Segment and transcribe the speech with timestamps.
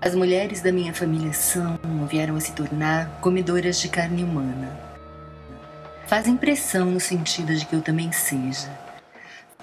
[0.00, 4.70] As mulheres da minha família são ou vieram a se tornar comedoras de carne humana.
[6.06, 8.70] Faz impressão no sentido de que eu também seja.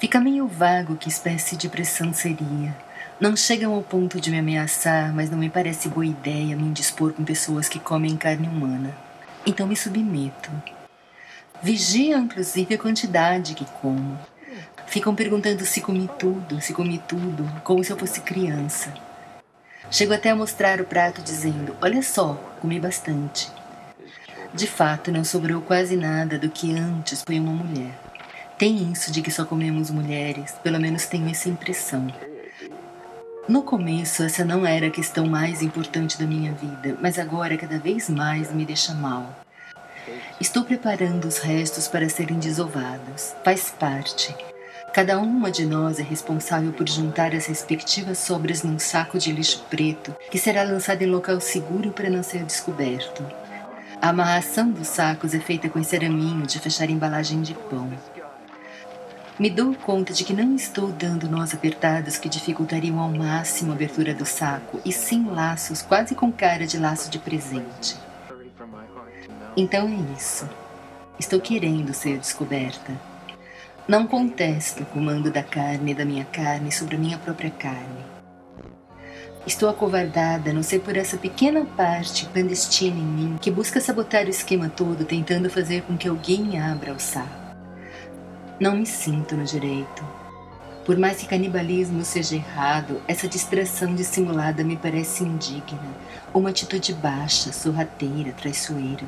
[0.00, 2.76] Fica meio vago que espécie de pressão seria.
[3.20, 7.12] Não chegam ao ponto de me ameaçar, mas não me parece boa ideia me indispor
[7.12, 8.92] com pessoas que comem carne humana.
[9.46, 10.50] Então me submeto.
[11.62, 14.18] Vigio, inclusive, a quantidade que como.
[14.88, 18.92] Ficam perguntando se comi tudo, se comi tudo, como se eu fosse criança.
[19.94, 23.48] Chego até a mostrar o prato dizendo: Olha só, comi bastante.
[24.52, 27.96] De fato, não sobrou quase nada do que antes foi uma mulher.
[28.58, 32.12] Tem isso de que só comemos mulheres, pelo menos tenho essa impressão.
[33.48, 37.78] No começo, essa não era a questão mais importante da minha vida, mas agora cada
[37.78, 39.32] vez mais me deixa mal.
[40.40, 43.32] Estou preparando os restos para serem desovados.
[43.44, 44.34] Faz parte.
[44.92, 49.64] Cada uma de nós é responsável por juntar as respectivas sobras num saco de lixo
[49.68, 53.24] preto que será lançado em local seguro para não ser descoberto.
[54.00, 57.90] A amarração dos sacos é feita com esse araminho de fechar embalagem de pão.
[59.36, 63.74] Me dou conta de que não estou dando nós apertados que dificultariam ao máximo a
[63.74, 67.96] abertura do saco, e sim laços quase com cara de laço de presente.
[69.56, 70.48] Então é isso.
[71.18, 72.92] Estou querendo ser descoberta.
[73.86, 78.02] Não contesto o comando da carne da minha carne sobre a minha própria carne.
[79.46, 84.30] Estou acovardada, não ser por essa pequena parte clandestina em mim que busca sabotar o
[84.30, 87.28] esquema todo, tentando fazer com que alguém abra o saco.
[88.58, 90.02] Não me sinto no direito.
[90.86, 95.94] Por mais que canibalismo seja errado, essa distração dissimulada me parece indigna,
[96.32, 99.04] uma atitude baixa, sorrateira, traiçoeira.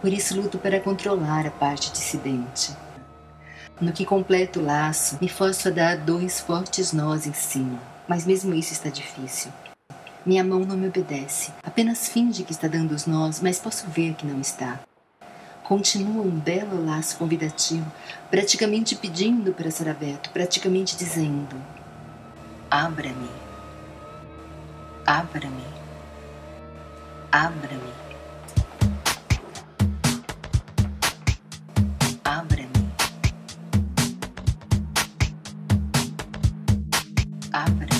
[0.00, 2.74] Por isso luto para controlar a parte dissidente.
[3.80, 8.26] No que completo o laço, me forço a dar dois fortes nós em cima, mas
[8.26, 9.50] mesmo isso está difícil.
[10.26, 14.12] Minha mão não me obedece, apenas finge que está dando os nós, mas posso ver
[14.16, 14.80] que não está.
[15.64, 17.90] Continua um belo laço convidativo,
[18.30, 21.56] praticamente pedindo para ser aberto, praticamente dizendo:
[22.70, 23.30] Abra-me,
[25.06, 25.64] abra-me,
[27.32, 28.09] abra-me.
[37.52, 37.99] up.